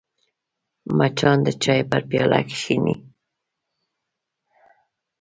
مچان 0.97 1.37
د 1.45 1.47
چای 1.63 1.81
پر 1.89 2.01
پیاله 2.09 2.41
کښېني 2.49 2.95